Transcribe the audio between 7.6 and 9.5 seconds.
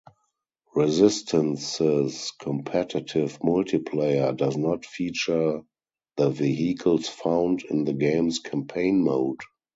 in the game's Campaign mode.